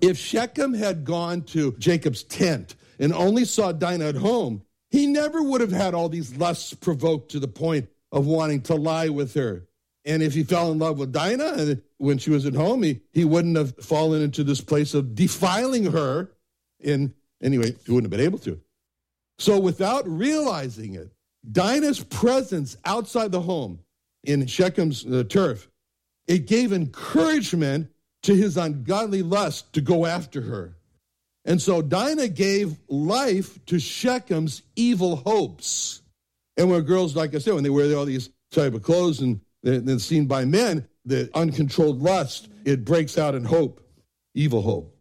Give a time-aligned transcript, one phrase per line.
[0.00, 5.42] if Shechem had gone to Jacob's tent and only saw Dinah at home, he never
[5.42, 9.34] would have had all these lusts provoked to the point of wanting to lie with
[9.34, 9.66] her.
[10.04, 13.24] And if he fell in love with Dinah when she was at home, he, he
[13.24, 16.32] wouldn't have fallen into this place of defiling her.
[16.80, 18.60] In anyway, he wouldn't have been able to.
[19.38, 21.12] So without realizing it,
[21.50, 23.80] Dinah's presence outside the home
[24.24, 25.70] in Shechem's uh, turf,
[26.26, 27.90] it gave encouragement
[28.22, 30.76] to his ungodly lust to go after her.
[31.44, 36.02] And so Dinah gave life to Shechem's evil hopes.
[36.56, 39.40] And when girls, like I said, when they wear all these type of clothes and
[39.62, 43.80] then seen by men, the uncontrolled lust, it breaks out in hope,
[44.34, 44.96] evil hope.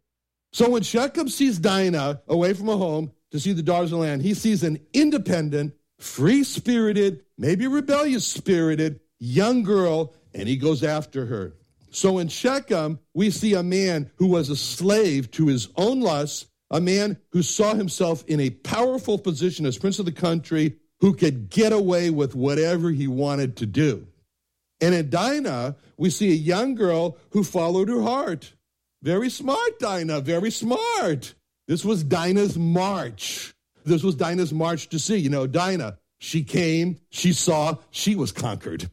[0.54, 4.06] So when Shechem sees Dinah away from a home to see the daughters of the
[4.06, 10.84] land, he sees an independent, free spirited, maybe rebellious spirited young girl, and he goes
[10.84, 11.54] after her.
[11.92, 16.48] So in Shechem, we see a man who was a slave to his own lusts,
[16.70, 21.14] a man who saw himself in a powerful position as prince of the country who
[21.14, 24.08] could get away with whatever he wanted to do.
[24.82, 28.54] And in Dinah, we see a young girl who followed her heart.
[29.02, 31.34] Very smart, Dinah, very smart.
[31.68, 33.54] This was Dinah's march.
[33.86, 35.18] This was Dinah's march to see.
[35.18, 38.90] You know, Dinah, she came, she saw, she was conquered.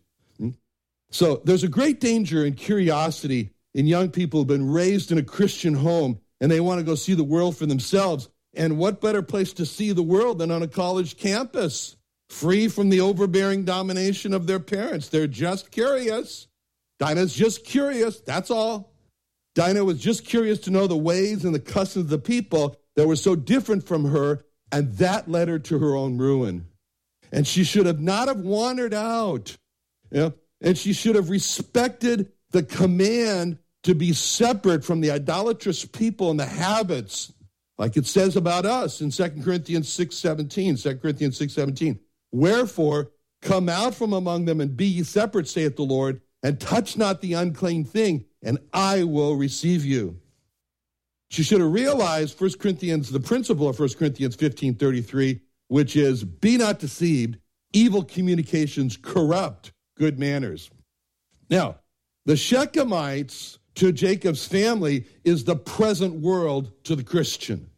[1.10, 5.22] So there's a great danger in curiosity in young people who've been raised in a
[5.22, 8.28] Christian home and they want to go see the world for themselves.
[8.54, 11.96] And what better place to see the world than on a college campus,
[12.30, 15.08] free from the overbearing domination of their parents?
[15.08, 16.48] They're just curious.
[16.98, 18.92] Dinah's just curious, that's all.
[19.54, 23.06] Dinah was just curious to know the ways and the customs of the people that
[23.06, 26.66] were so different from her, and that led her to her own ruin.
[27.32, 29.56] And she should have not have wandered out.
[30.10, 35.84] You know, and she should have respected the command to be separate from the idolatrous
[35.84, 37.32] people and the habits,
[37.78, 40.76] like it says about us in 2 Corinthians 6 17.
[40.76, 42.00] 2 Corinthians 6 17.
[42.32, 43.12] Wherefore,
[43.42, 47.20] come out from among them and be ye separate, saith the Lord, and touch not
[47.20, 50.20] the unclean thing, and I will receive you.
[51.28, 56.24] She should have realized 1 Corinthians, the principle of 1 Corinthians 15 33, which is
[56.24, 57.38] be not deceived,
[57.72, 60.70] evil communications corrupt good manners.
[61.50, 61.76] Now,
[62.24, 67.70] the Shechemites to Jacob's family is the present world to the Christian.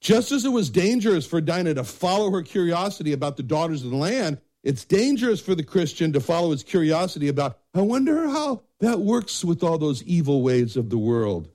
[0.00, 3.90] Just as it was dangerous for Dinah to follow her curiosity about the daughters of
[3.90, 8.62] the land, it's dangerous for the Christian to follow his curiosity about, I wonder how
[8.80, 11.48] that works with all those evil ways of the world.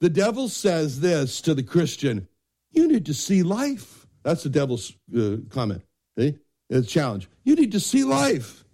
[0.00, 2.28] The devil says this to the Christian
[2.70, 4.06] You need to see life.
[4.22, 5.82] That's the devil's uh, comment.
[6.18, 6.38] See?
[6.68, 7.28] It's a challenge.
[7.44, 8.64] You need to see life.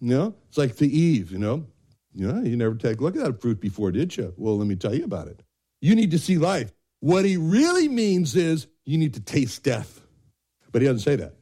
[0.00, 1.66] You know, it's like the Eve, you know.
[2.14, 4.34] You know, you never take a look at that fruit before, did you?
[4.36, 5.42] Well, let me tell you about it.
[5.80, 6.72] You need to see life.
[7.00, 10.00] What he really means is you need to taste death.
[10.72, 11.34] But he doesn't say that.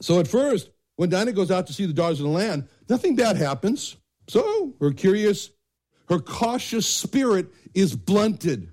[0.00, 3.16] So at first, when Dinah goes out to see the daughters of the land, nothing
[3.16, 3.96] bad happens.
[4.28, 5.50] So her curious,
[6.08, 8.72] her cautious spirit is blunted,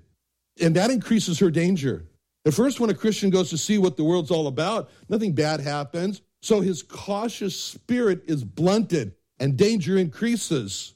[0.60, 2.06] and that increases her danger.
[2.44, 5.60] At first, when a Christian goes to see what the world's all about, nothing bad
[5.60, 6.22] happens.
[6.42, 10.94] So his cautious spirit is blunted and danger increases.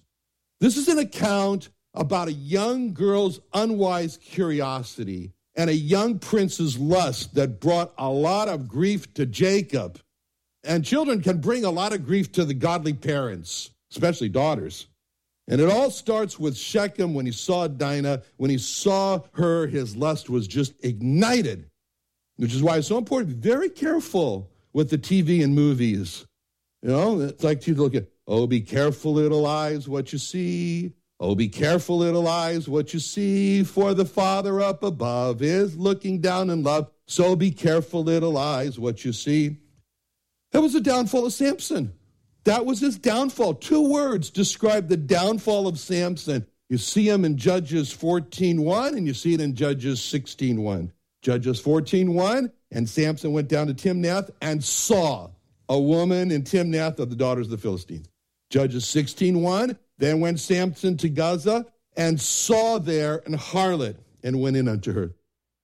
[0.60, 7.34] This is an account about a young girl's unwise curiosity and a young prince's lust
[7.34, 9.98] that brought a lot of grief to Jacob.
[10.62, 14.87] And children can bring a lot of grief to the godly parents, especially daughters.
[15.48, 18.22] And it all starts with Shechem when he saw Dinah.
[18.37, 21.69] When he saw her, his lust was just ignited,
[22.37, 26.26] which is why it's so important to be very careful with the TV and movies.
[26.82, 30.94] You know, it's like you look at, oh, be careful, little eyes, what you see.
[31.22, 36.20] Oh, be careful, little eyes, what you see, for the Father up above is looking
[36.20, 36.90] down in love.
[37.06, 39.58] So be careful, little eyes, what you see.
[40.52, 41.93] That was the downfall of Samson.
[42.44, 43.55] That was his downfall.
[43.55, 46.46] Two words describe the downfall of Samson.
[46.70, 50.90] You see him in Judges 14.1 and you see it in Judges 16.1.
[51.20, 55.31] Judges 14.1, and Samson went down to Timnath and saw
[55.69, 58.08] a woman in Timnath of the daughters of the Philistines.
[58.50, 64.69] Judges 16.1, then went Samson to Gaza and saw there an harlot and went in
[64.69, 65.14] unto her.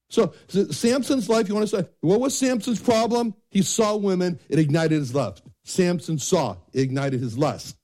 [0.09, 3.35] So, Samson's life, you want to say, what was Samson's problem?
[3.51, 5.43] He saw women, it ignited his lust.
[5.65, 7.75] Samson saw, it ignited his lust.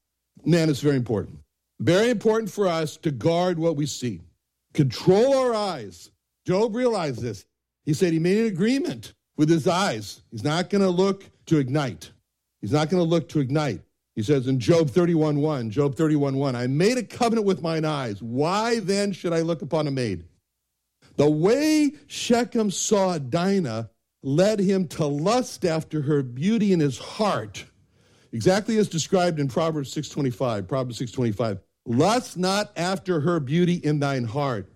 [0.45, 1.39] Man, it's very important.
[1.81, 4.21] Very important for us to guard what we see.
[4.73, 6.11] Control our eyes.
[6.45, 7.45] Job realized this.
[7.85, 10.21] He said he made an agreement with his eyes.
[10.31, 12.11] He's not going to look to ignite.
[12.61, 13.81] He's not going to look to ignite.
[14.15, 18.21] He says in Job 31:1, Job 31:1, I made a covenant with mine eyes.
[18.21, 20.25] Why then should I look upon a maid?
[21.15, 23.89] The way Shechem saw Dinah
[24.21, 27.65] led him to lust after her beauty in his heart.
[28.31, 30.67] Exactly as described in Proverbs 6:25.
[30.67, 31.59] Proverbs 6:25.
[31.85, 34.72] Lust not after her beauty in thine heart.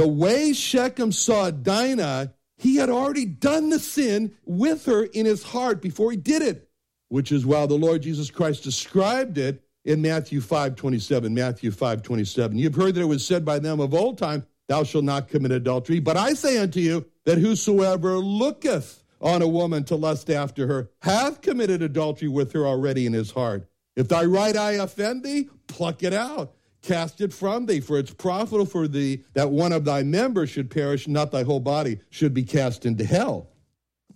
[0.00, 5.42] The way Shechem saw Dinah, he had already done the sin with her in his
[5.42, 6.70] heart before he did it,
[7.10, 11.34] which is why the Lord Jesus Christ described it in Matthew 5 27.
[11.34, 12.56] Matthew 5 27.
[12.56, 15.52] You've heard that it was said by them of old time, Thou shalt not commit
[15.52, 16.00] adultery.
[16.00, 20.88] But I say unto you that whosoever looketh on a woman to lust after her
[21.02, 23.68] hath committed adultery with her already in his heart.
[23.96, 28.12] If thy right eye offend thee, pluck it out Cast it from thee, for it's
[28.12, 32.32] profitable for thee that one of thy members should perish, not thy whole body should
[32.32, 33.48] be cast into hell.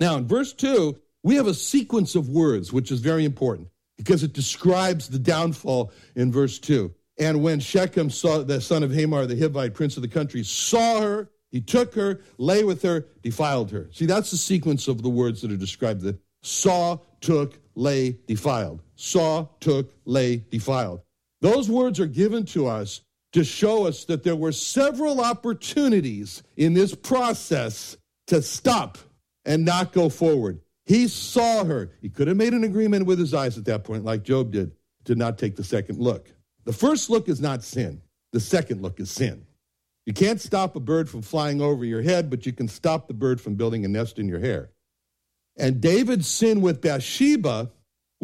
[0.00, 4.22] Now, in verse 2, we have a sequence of words, which is very important because
[4.22, 6.92] it describes the downfall in verse 2.
[7.18, 11.00] And when Shechem saw the son of Hamor, the Hivite prince of the country, saw
[11.00, 13.88] her, he took her, lay with her, defiled her.
[13.92, 16.00] See, that's the sequence of the words that are described.
[16.00, 18.82] The saw, took, lay, defiled.
[18.96, 21.03] Saw, took, lay, defiled.
[21.44, 23.02] Those words are given to us
[23.34, 27.98] to show us that there were several opportunities in this process
[28.28, 28.96] to stop
[29.44, 30.62] and not go forward.
[30.86, 31.90] He saw her.
[32.00, 34.72] He could have made an agreement with his eyes at that point, like Job did,
[35.04, 36.32] to not take the second look.
[36.64, 38.00] The first look is not sin,
[38.32, 39.44] the second look is sin.
[40.06, 43.12] You can't stop a bird from flying over your head, but you can stop the
[43.12, 44.70] bird from building a nest in your hair.
[45.58, 47.70] And David's sin with Bathsheba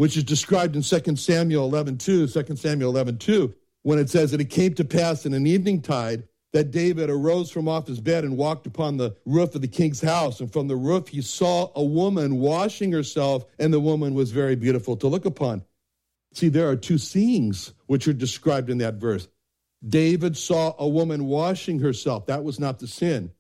[0.00, 4.30] which is described in 2 Samuel 11 2, 2 Samuel 11 2, when it says
[4.30, 8.00] that it came to pass in an evening tide that David arose from off his
[8.00, 10.40] bed and walked upon the roof of the king's house.
[10.40, 14.56] And from the roof he saw a woman washing herself, and the woman was very
[14.56, 15.64] beautiful to look upon.
[16.32, 19.28] See, there are two seeings which are described in that verse.
[19.86, 22.24] David saw a woman washing herself.
[22.24, 23.32] That was not the sin.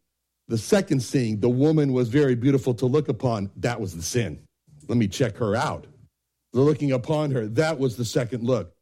[0.48, 3.50] The second seeing, the woman was very beautiful to look upon.
[3.56, 4.40] That was the sin.
[4.88, 5.86] Let me check her out
[6.52, 7.46] looking upon her.
[7.46, 8.74] That was the second look.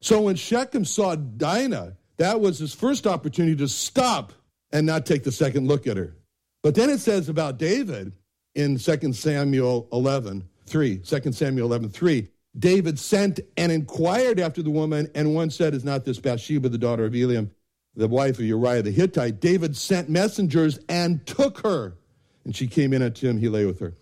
[0.00, 4.32] So when Shechem saw Dinah, that was his first opportunity to stop
[4.72, 6.16] and not take the second look at her.
[6.62, 8.12] But then it says about David
[8.54, 14.70] in 2 Samuel 11, 3, 2 Samuel 11, 3, David sent and inquired after the
[14.70, 17.50] woman, and one said, Is not this Bathsheba, the daughter of Eliam,
[17.96, 19.40] the wife of Uriah the Hittite?
[19.40, 21.96] David sent messengers and took her.
[22.44, 23.94] And she came in unto him, he lay with her.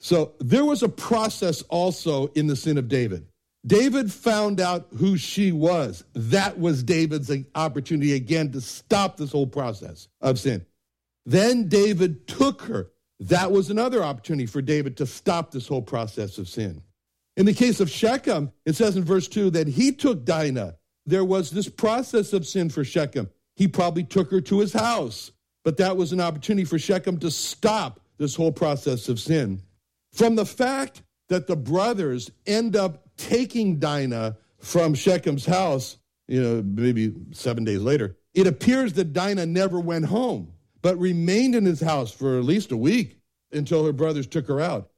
[0.00, 3.26] So there was a process also in the sin of David.
[3.66, 6.02] David found out who she was.
[6.14, 10.64] That was David's opportunity again to stop this whole process of sin.
[11.26, 12.90] Then David took her.
[13.20, 16.82] That was another opportunity for David to stop this whole process of sin.
[17.36, 20.76] In the case of Shechem, it says in verse 2 that he took Dinah.
[21.04, 23.28] There was this process of sin for Shechem.
[23.56, 25.32] He probably took her to his house,
[25.64, 29.60] but that was an opportunity for Shechem to stop this whole process of sin.
[30.12, 35.96] From the fact that the brothers end up taking Dinah from Shechem's house,
[36.28, 40.52] you know, maybe seven days later, it appears that Dinah never went home,
[40.82, 43.18] but remained in his house for at least a week
[43.52, 44.90] until her brothers took her out.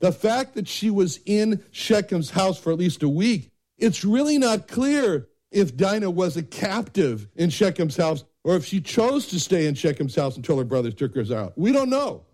[0.00, 4.38] The fact that she was in Shechem's house for at least a week, it's really
[4.38, 9.40] not clear if Dinah was a captive in Shechem's house or if she chose to
[9.40, 11.56] stay in Shechem's house until her brothers took her out.
[11.56, 12.26] We don't know.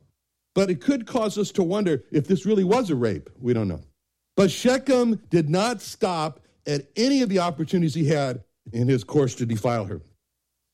[0.55, 3.31] But it could cause us to wonder if this really was a rape.
[3.41, 3.83] We don't know.
[4.37, 9.35] But Shechem did not stop at any of the opportunities he had in his course
[9.37, 10.03] to defile her.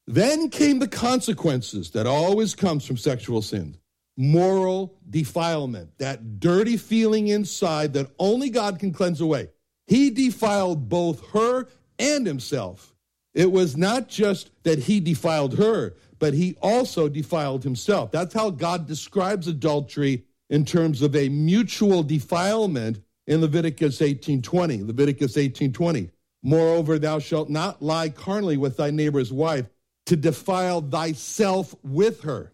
[0.06, 3.76] Then came the consequences that always comes from sexual sin
[4.18, 9.48] moral defilement, that dirty feeling inside that only God can cleanse away.
[9.86, 11.68] He defiled both her
[11.98, 12.94] and himself.
[13.32, 18.10] It was not just that he defiled her, but he also defiled himself.
[18.10, 24.86] That's how God describes adultery in terms of a mutual defilement in Leviticus 18:20.
[24.86, 26.10] Leviticus 18:20.
[26.42, 29.68] Moreover, thou shalt not lie carnally with thy neighbor's wife
[30.06, 32.52] to defile thyself with her.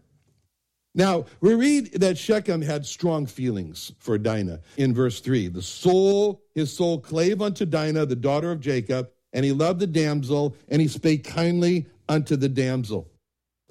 [0.93, 5.49] Now, we read that Shechem had strong feelings for Dinah in verse 3.
[5.49, 9.87] The soul, his soul clave unto Dinah, the daughter of Jacob, and he loved the
[9.87, 13.09] damsel, and he spake kindly unto the damsel.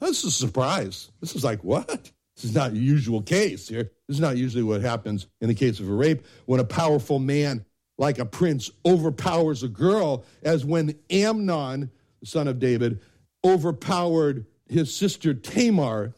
[0.04, 1.10] That's a surprise.
[1.22, 1.88] This is like, what?
[2.36, 3.90] This is not a usual case here.
[4.06, 7.18] This is not usually what happens in the case of a rape when a powerful
[7.18, 7.64] man
[7.96, 13.00] like a prince overpowers a girl, as when Amnon, the son of David,
[13.46, 16.12] overpowered his sister Tamar,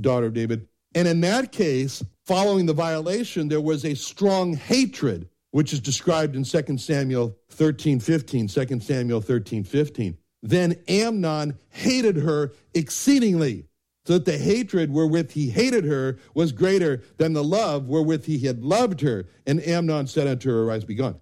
[0.00, 0.66] daughter of David.
[0.94, 6.36] And in that case, following the violation, there was a strong hatred, which is described
[6.36, 8.48] in 2 Samuel 13 15.
[8.48, 10.16] 2 Samuel 13 15.
[10.42, 13.66] Then Amnon hated her exceedingly
[14.06, 18.38] so that the hatred wherewith he hated her was greater than the love wherewith he
[18.40, 19.26] had loved her.
[19.46, 21.20] And Amnon said unto her, Arise, be gone.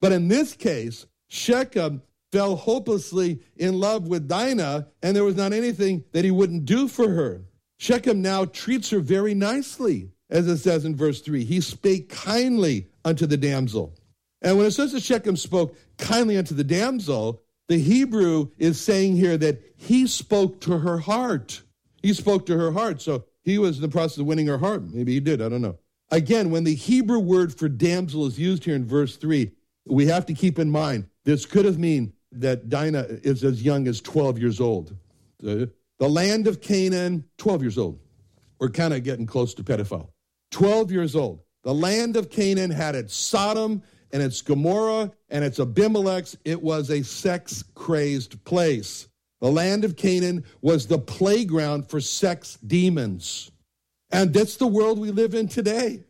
[0.00, 2.02] But in this case, Shechem
[2.32, 6.88] fell hopelessly in love with Dinah, and there was not anything that he wouldn't do
[6.88, 7.42] for her.
[7.78, 11.44] Shechem now treats her very nicely, as it says in verse 3.
[11.44, 13.94] He spake kindly unto the damsel.
[14.42, 19.14] And when it says that Shechem spoke kindly unto the damsel, the Hebrew is saying
[19.14, 21.62] here that he spoke to her heart.
[22.02, 23.00] He spoke to her heart.
[23.00, 24.82] So he was in the process of winning her heart.
[24.92, 25.40] Maybe he did.
[25.40, 25.78] I don't know.
[26.10, 29.52] Again, when the Hebrew word for damsel is used here in verse 3,
[29.86, 33.86] we have to keep in mind this could have mean that Dinah is as young
[33.86, 34.96] as 12 years old.
[35.38, 38.00] The, the land of Canaan, 12 years old.
[38.58, 40.08] We're kind of getting close to pedophile.
[40.50, 41.44] 12 years old.
[41.62, 46.26] The land of Canaan had its Sodom and its Gomorrah and its Abimelech.
[46.44, 49.08] It was a sex crazed place.
[49.40, 53.50] The land of Canaan was the playground for sex demons.
[54.10, 56.04] And that's the world we live in today.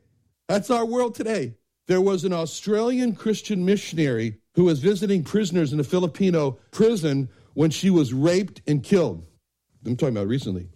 [0.49, 1.55] That's our world today.
[1.87, 7.71] There was an Australian Christian missionary who was visiting prisoners in a Filipino prison when
[7.71, 9.25] she was raped and killed.
[9.87, 10.69] I'm talking about recently.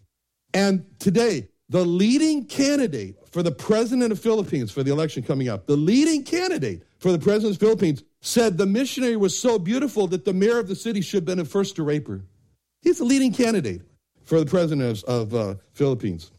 [0.52, 5.66] And today, the leading candidate for the president of Philippines for the election coming up,
[5.66, 10.06] the leading candidate for the president of the Philippines said the missionary was so beautiful
[10.06, 12.22] that the mayor of the city should have been the first to rape her.
[12.80, 13.82] He's the leading candidate
[14.22, 16.32] for the president of, uh, Philippines.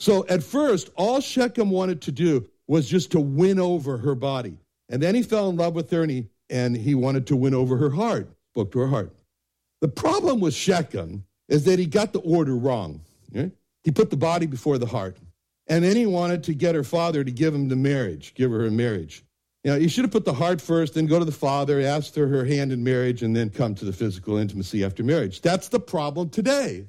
[0.00, 4.58] So at first, all Shechem wanted to do was just to win over her body.
[4.90, 7.54] And then he fell in love with her and he, and he wanted to win
[7.54, 9.14] over her heart, spoke to her heart.
[9.80, 13.00] The problem with Shechem is that he got the order wrong.
[13.82, 15.16] He put the body before the heart.
[15.68, 18.66] And then he wanted to get her father to give him the marriage, give her
[18.66, 19.24] a marriage.
[19.64, 22.14] You know, you should have put the heart first, then go to the father, ask
[22.14, 25.40] for her hand in marriage, and then come to the physical intimacy after marriage.
[25.40, 26.88] That's the problem today.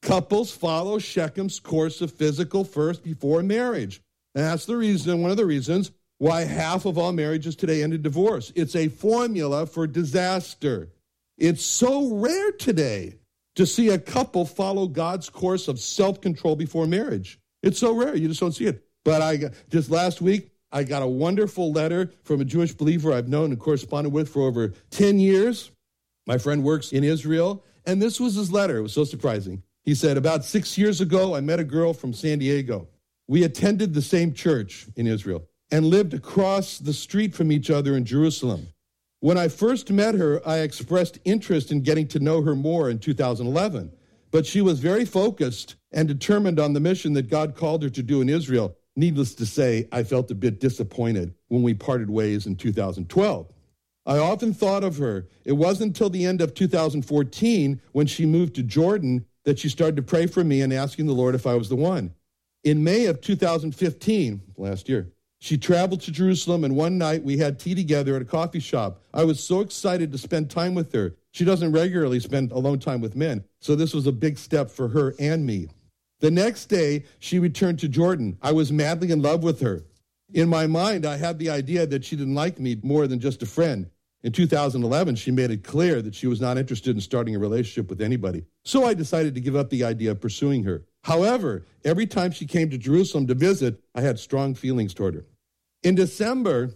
[0.00, 4.00] Couples follow Shechem's course of physical first before marriage.
[4.34, 7.92] And that's the reason, one of the reasons why half of all marriages today end
[7.92, 8.52] in divorce.
[8.54, 10.88] It's a formula for disaster.
[11.36, 13.18] It's so rare today
[13.56, 17.38] to see a couple follow God's course of self control before marriage.
[17.62, 18.14] It's so rare.
[18.14, 18.84] You just don't see it.
[19.04, 23.28] But I just last week, I got a wonderful letter from a Jewish believer I've
[23.28, 25.70] known and corresponded with for over 10 years.
[26.26, 28.78] My friend works in Israel, and this was his letter.
[28.78, 29.62] It was so surprising.
[29.84, 32.88] He said, About six years ago, I met a girl from San Diego.
[33.28, 37.96] We attended the same church in Israel and lived across the street from each other
[37.96, 38.66] in Jerusalem.
[39.20, 42.98] When I first met her, I expressed interest in getting to know her more in
[42.98, 43.92] 2011,
[44.32, 48.02] but she was very focused and determined on the mission that God called her to
[48.02, 48.76] do in Israel.
[48.96, 53.50] Needless to say, I felt a bit disappointed when we parted ways in 2012.
[54.06, 55.28] I often thought of her.
[55.44, 59.96] It wasn't until the end of 2014 when she moved to Jordan that she started
[59.96, 62.14] to pray for me and asking the Lord if I was the one.
[62.62, 67.58] In May of 2015, last year, she traveled to Jerusalem, and one night we had
[67.58, 69.02] tea together at a coffee shop.
[69.12, 71.16] I was so excited to spend time with her.
[71.32, 74.88] She doesn't regularly spend alone time with men, so this was a big step for
[74.88, 75.68] her and me.
[76.24, 78.38] The next day, she returned to Jordan.
[78.40, 79.84] I was madly in love with her.
[80.32, 83.42] In my mind, I had the idea that she didn't like me more than just
[83.42, 83.90] a friend.
[84.22, 87.90] In 2011, she made it clear that she was not interested in starting a relationship
[87.90, 88.46] with anybody.
[88.64, 90.86] So I decided to give up the idea of pursuing her.
[91.02, 95.26] However, every time she came to Jerusalem to visit, I had strong feelings toward her.
[95.82, 96.70] In December, a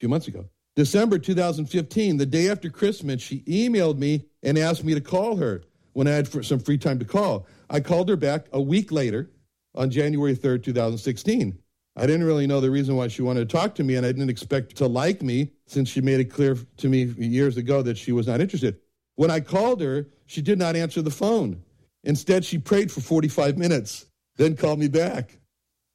[0.00, 4.94] few months ago, December 2015, the day after Christmas, she emailed me and asked me
[4.94, 5.62] to call her
[5.96, 7.46] when I had some free time to call.
[7.70, 9.30] I called her back a week later
[9.74, 11.58] on January 3rd, 2016.
[11.96, 14.12] I didn't really know the reason why she wanted to talk to me, and I
[14.12, 17.96] didn't expect to like me since she made it clear to me years ago that
[17.96, 18.78] she was not interested.
[19.14, 21.62] When I called her, she did not answer the phone.
[22.04, 24.04] Instead, she prayed for 45 minutes,
[24.36, 25.38] then called me back.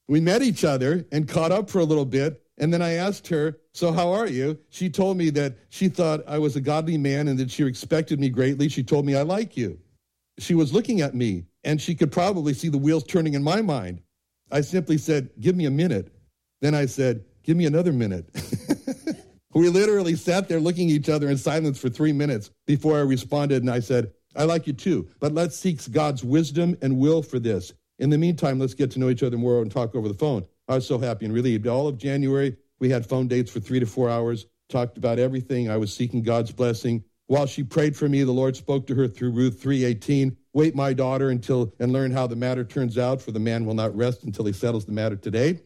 [0.08, 3.28] We met each other and caught up for a little bit, and then I asked
[3.28, 4.58] her, So, how are you?
[4.70, 8.20] She told me that she thought I was a godly man and that she respected
[8.20, 8.68] me greatly.
[8.68, 9.78] She told me, I like you.
[10.42, 13.62] She was looking at me, and she could probably see the wheels turning in my
[13.62, 14.02] mind.
[14.52, 16.14] I simply said, Give me a minute.
[16.62, 18.30] Then I said, Give me another minute.
[19.54, 23.02] we literally sat there looking at each other in silence for three minutes before I
[23.02, 27.22] responded, and I said, I like you too, but let's seek God's wisdom and will
[27.22, 27.74] for this.
[28.00, 30.46] In the meantime, let's get to know each other more and talk over the phone.
[30.68, 31.68] I was so happy and relieved.
[31.68, 35.70] All of January, we had phone dates for three to four hours, talked about everything.
[35.70, 37.04] I was seeking God's blessing.
[37.32, 40.36] While she prayed for me, the Lord spoke to her through Ruth 3:18.
[40.52, 43.74] Wait, my daughter, until and learn how the matter turns out, for the man will
[43.74, 45.62] not rest until he settles the matter today.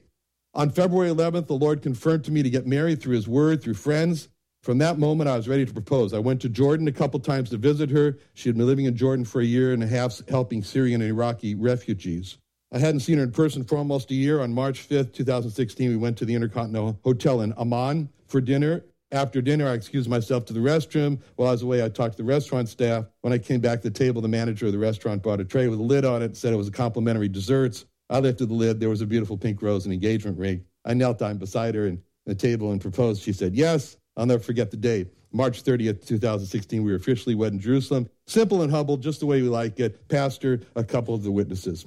[0.54, 3.74] On February 11th, the Lord confirmed to me to get married through his word, through
[3.74, 4.28] friends.
[4.62, 6.14] From that moment, I was ready to propose.
[6.14, 8.20] I went to Jordan a couple times to visit her.
[8.36, 11.10] She had been living in Jordan for a year and a half, helping Syrian and
[11.10, 12.38] Iraqi refugees.
[12.72, 14.40] I hadn't seen her in person for almost a year.
[14.40, 18.84] On March 5th, 2016, we went to the Intercontinental Hotel in Amman for dinner.
[19.16, 21.22] After dinner, I excused myself to the restroom.
[21.38, 23.06] While I was away, I talked to the restaurant staff.
[23.22, 25.70] When I came back to the table, the manager of the restaurant brought a tray
[25.70, 27.86] with a lid on it said it was a complimentary desserts.
[28.10, 28.82] I lifted the lid.
[28.82, 30.66] There was a beautiful pink rose and engagement ring.
[30.84, 33.24] I knelt down beside her and the table and proposed.
[33.24, 33.96] She said, Yes.
[34.18, 35.14] I'll never forget the date.
[35.32, 38.10] March 30th, 2016, we were officially wed in Jerusalem.
[38.28, 40.08] Simple and humble, just the way we like it.
[40.10, 41.86] Pastor, a couple of the witnesses.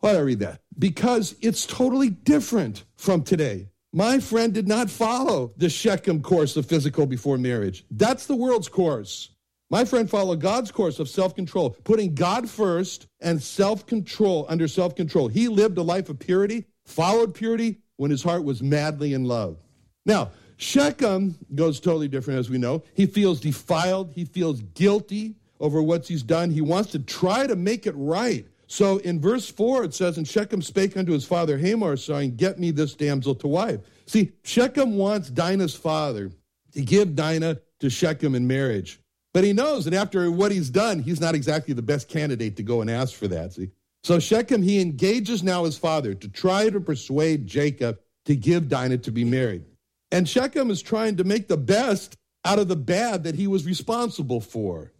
[0.00, 0.60] Why did I read that?
[0.78, 3.68] Because it's totally different from today.
[3.92, 7.84] My friend did not follow the Shechem course of physical before marriage.
[7.90, 9.30] That's the world's course.
[9.70, 14.68] My friend followed God's course of self control, putting God first and self control under
[14.68, 15.28] self control.
[15.28, 19.58] He lived a life of purity, followed purity when his heart was madly in love.
[20.04, 22.82] Now, Shechem goes totally different, as we know.
[22.94, 24.12] He feels defiled.
[24.12, 26.50] He feels guilty over what he's done.
[26.50, 28.46] He wants to try to make it right.
[28.68, 32.60] So in verse 4, it says, And Shechem spake unto his father Hamor, saying, Get
[32.60, 33.80] me this damsel to wife.
[34.06, 36.30] See, Shechem wants Dinah's father
[36.72, 39.00] to give Dinah to Shechem in marriage.
[39.32, 42.62] But he knows that after what he's done, he's not exactly the best candidate to
[42.62, 43.54] go and ask for that.
[43.54, 43.70] See?
[44.02, 48.98] So Shechem, he engages now his father to try to persuade Jacob to give Dinah
[48.98, 49.64] to be married.
[50.12, 53.66] And Shechem is trying to make the best out of the bad that he was
[53.66, 54.92] responsible for.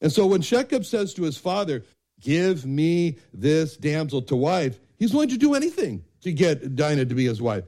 [0.00, 1.84] And so when Shechem says to his father,
[2.20, 7.14] Give me this damsel to wife, he's willing to do anything to get Dinah to
[7.14, 7.64] be his wife.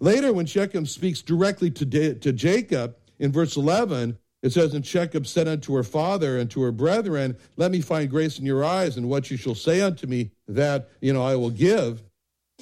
[0.00, 5.24] Later, when Shechem speaks directly to, to Jacob in verse 11, it says, And Shechem
[5.24, 8.96] said unto her father and to her brethren, Let me find grace in your eyes,
[8.96, 12.02] and what you shall say unto me, that, you know, I will give.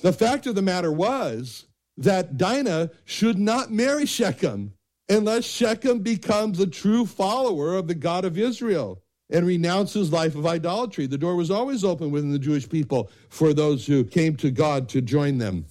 [0.02, 1.66] The fact of the matter was
[1.98, 4.72] that Dinah should not marry Shechem
[5.08, 10.46] unless Shechem becomes a true follower of the God of Israel and renounces life of
[10.46, 11.06] idolatry.
[11.06, 14.88] The door was always open within the Jewish people for those who came to God
[14.90, 15.66] to join them.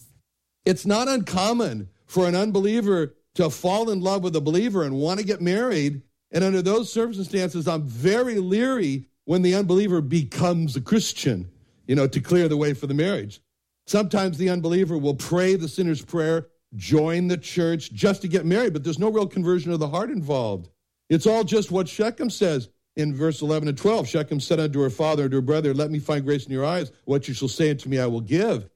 [0.65, 5.19] It's not uncommon for an unbeliever to fall in love with a believer and want
[5.19, 6.01] to get married.
[6.31, 11.49] And under those circumstances, I'm very leery when the unbeliever becomes a Christian,
[11.87, 13.41] you know, to clear the way for the marriage.
[13.87, 18.73] Sometimes the unbeliever will pray the sinner's prayer, join the church just to get married,
[18.73, 20.69] but there's no real conversion of the heart involved.
[21.09, 24.07] It's all just what Shechem says in verse 11 and 12.
[24.07, 26.91] Shechem said unto her father and her brother, Let me find grace in your eyes.
[27.05, 28.69] What you shall say unto me, I will give.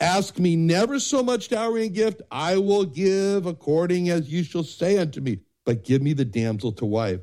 [0.00, 4.64] Ask me never so much dowry and gift, I will give according as you shall
[4.64, 5.40] say unto me.
[5.66, 7.20] But give me the damsel to wife.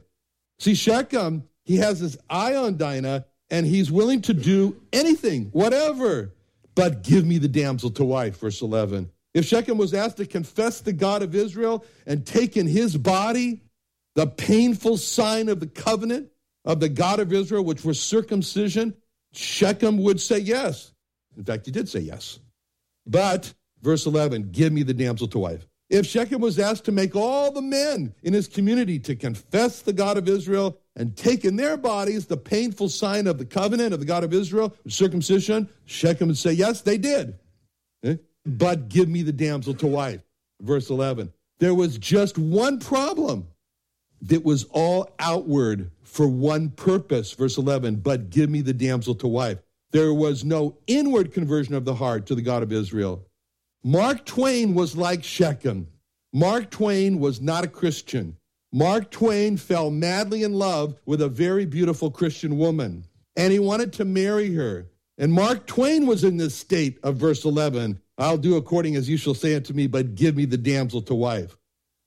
[0.60, 6.34] See, Shechem, he has his eye on Dinah, and he's willing to do anything, whatever
[6.78, 9.10] but give me the damsel to wife, verse 11.
[9.34, 13.62] If Shechem was asked to confess the God of Israel and take in his body
[14.14, 16.30] the painful sign of the covenant
[16.68, 18.94] of the God of Israel, which was circumcision,
[19.34, 20.92] Shechem would say yes.
[21.38, 22.40] In fact, he did say yes.
[23.08, 25.66] But, verse 11, give me the damsel to wife.
[25.90, 29.94] If Shechem was asked to make all the men in his community to confess the
[29.94, 34.02] God of Israel and take in their bodies the painful sign of the covenant of
[34.02, 37.40] the God of Israel, circumcision, Shechem would say, Yes, they did.
[38.04, 38.18] Eh?
[38.46, 40.22] But give me the damsel to wife.
[40.62, 41.32] Verse 11.
[41.60, 43.48] There was just one problem
[44.24, 47.32] that was all outward for one purpose.
[47.34, 47.98] Verse 11.
[47.98, 49.60] But give me the damsel to wife.
[49.92, 53.24] There was no inward conversion of the heart to the God of Israel.
[53.84, 55.88] Mark Twain was like Shechem.
[56.34, 58.36] Mark Twain was not a Christian.
[58.74, 63.94] Mark Twain fell madly in love with a very beautiful Christian woman, and he wanted
[63.94, 64.88] to marry her.
[65.20, 69.16] And Mark Twain was in this state of verse 11 I'll do according as you
[69.16, 71.56] shall say unto me, but give me the damsel to wife.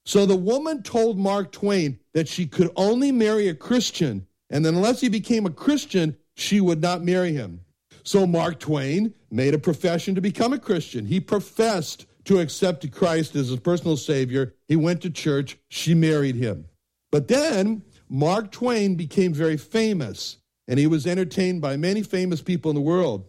[0.04, 4.74] So the woman told Mark Twain that she could only marry a Christian, and that
[4.74, 7.60] unless he became a Christian, she would not marry him.
[8.02, 11.06] So Mark Twain made a profession to become a Christian.
[11.06, 14.54] He professed to accept Christ as his personal Savior.
[14.68, 15.58] He went to church.
[15.68, 16.66] She married him.
[17.12, 22.70] But then Mark Twain became very famous, and he was entertained by many famous people
[22.70, 23.26] in the world.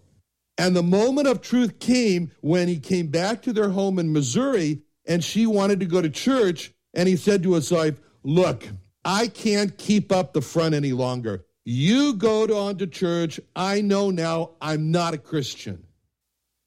[0.57, 4.81] And the moment of truth came when he came back to their home in Missouri,
[5.05, 6.73] and she wanted to go to church.
[6.93, 8.67] And he said to his wife, Look,
[9.03, 11.45] I can't keep up the front any longer.
[11.63, 13.39] You go on to church.
[13.55, 15.83] I know now I'm not a Christian.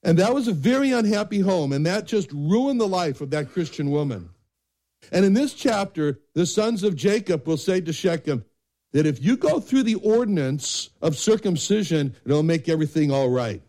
[0.02, 3.52] And that was a very unhappy home, and that just ruined the life of that
[3.52, 4.28] Christian woman.
[5.10, 8.44] And in this chapter, the sons of Jacob will say to Shechem
[8.92, 13.62] that if you go through the ordinance of circumcision, it'll make everything all right.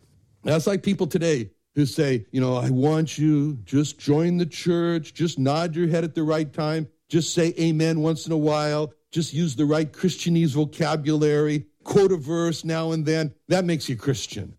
[0.44, 5.12] That's like people today who say, you know, I want you, just join the church,
[5.12, 8.92] just nod your head at the right time, just say amen once in a while,
[9.12, 13.32] just use the right Christianese vocabulary, quote a verse now and then.
[13.48, 14.56] That makes you Christian.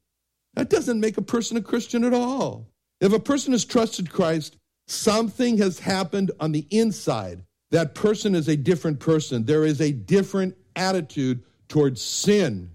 [0.54, 2.68] That doesn't make a person a Christian at all.
[3.02, 4.56] If a person has trusted Christ,
[4.88, 7.44] something has happened on the inside.
[7.72, 9.44] That person is a different person.
[9.44, 12.70] There is a different attitude towards sin.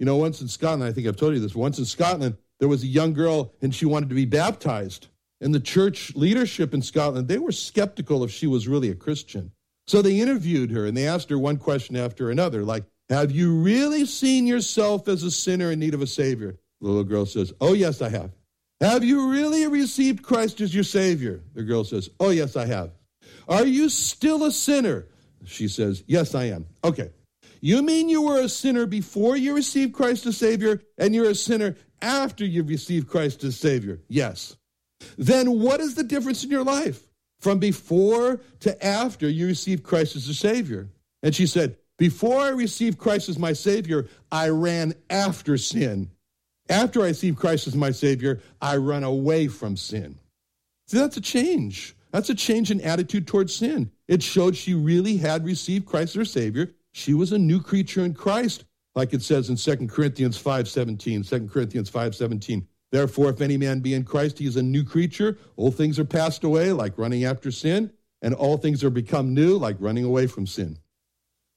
[0.00, 2.68] You know, once in Scotland, I think I've told you this, once in Scotland, there
[2.68, 5.08] was a young girl and she wanted to be baptized.
[5.40, 9.52] And the church leadership in Scotland, they were skeptical if she was really a Christian.
[9.86, 13.54] So they interviewed her and they asked her one question after another, like, Have you
[13.54, 16.58] really seen yourself as a sinner in need of a Savior?
[16.80, 18.30] The little girl says, Oh, yes, I have.
[18.80, 21.42] Have you really received Christ as your Savior?
[21.54, 22.92] The girl says, Oh, yes, I have.
[23.48, 25.06] Are you still a sinner?
[25.44, 26.66] She says, Yes, I am.
[26.82, 27.10] Okay.
[27.60, 31.34] You mean you were a sinner before you received Christ as Savior, and you're a
[31.34, 34.00] sinner after you've received Christ as Savior?
[34.08, 34.56] Yes.
[35.18, 37.02] Then what is the difference in your life
[37.40, 40.88] from before to after you received Christ as a Savior?
[41.22, 46.10] And she said, Before I received Christ as my Savior, I ran after sin
[46.68, 50.18] after I received Christ as my Savior, I run away from sin.
[50.86, 51.94] See, that's a change.
[52.10, 53.90] That's a change in attitude towards sin.
[54.08, 56.70] It showed she really had received Christ as her Savior.
[56.92, 58.64] She was a new creature in Christ,
[58.94, 61.28] like it says in 2 Corinthians 5.17.
[61.28, 62.66] 2 Corinthians 5.17.
[62.92, 65.36] Therefore, if any man be in Christ, he is a new creature.
[65.56, 69.56] Old things are passed away, like running after sin, and all things are become new,
[69.58, 70.78] like running away from sin.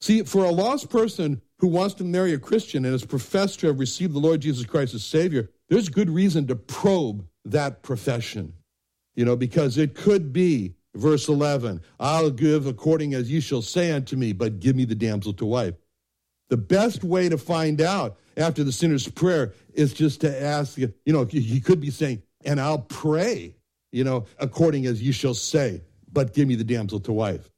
[0.02, 3.68] See, for a lost person who wants to marry a Christian and has professed to
[3.68, 8.54] have received the Lord Jesus Christ as Savior, there's good reason to probe that profession.
[9.16, 13.92] You know, because it could be, verse 11, I'll give according as ye shall say
[13.92, 15.76] unto me, but give me the damsel to wife.
[16.50, 20.94] The best way to find out after the sinner's prayer is just to ask, you
[21.06, 23.56] know, he could be saying, and I'll pray,
[23.92, 25.82] you know, according as you shall say,
[26.12, 27.50] but give me the damsel to wife.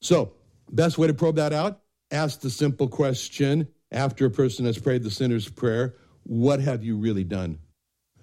[0.00, 0.32] So,
[0.70, 5.02] best way to probe that out ask the simple question after a person has prayed
[5.02, 7.58] the sinner's prayer what have you really done?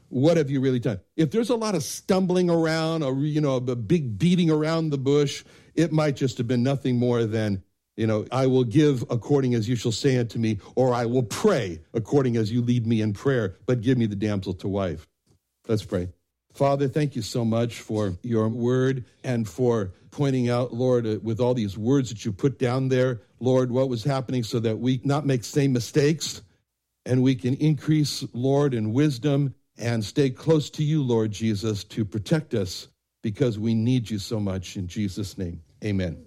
[0.10, 1.01] What have you really done?
[1.17, 4.97] If there's a lot of stumbling around or, you know, a big beating around the
[4.97, 5.43] bush,
[5.75, 7.63] it might just have been nothing more than,
[7.98, 11.24] you know, I will give according as you shall say unto me, or I will
[11.24, 15.08] pray according as you lead me in prayer, but give me the damsel to wife.
[15.68, 16.10] Let's pray.
[16.54, 21.40] Father, thank you so much for your word and for pointing out, Lord, uh, with
[21.40, 25.02] all these words that you put down there, Lord, what was happening so that we
[25.04, 26.42] not make same mistakes
[27.06, 32.04] and we can increase, Lord, in wisdom and stay close to you, Lord Jesus, to
[32.04, 32.88] protect us
[33.22, 34.78] because we need you so much.
[34.78, 36.27] In Jesus' name, amen.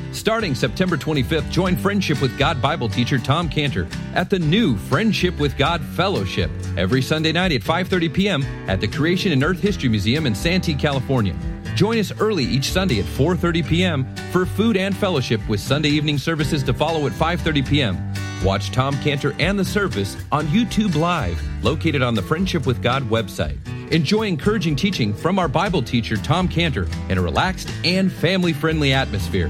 [0.11, 5.39] Starting September 25th, join Friendship with God Bible teacher Tom Cantor at the new Friendship
[5.39, 8.43] with God Fellowship every Sunday night at 5:30 p.m.
[8.67, 11.33] at the Creation and Earth History Museum in Santee, California.
[11.75, 14.15] Join us early each Sunday at 4:30 p.m.
[14.31, 18.13] for food and fellowship with Sunday evening services to follow at 5:30 p.m.
[18.43, 23.03] Watch Tom Cantor and the service on YouTube Live, located on the Friendship with God
[23.03, 23.57] website.
[23.91, 28.91] Enjoy encouraging teaching from our Bible teacher, Tom Cantor, in a relaxed and family friendly
[28.91, 29.49] atmosphere.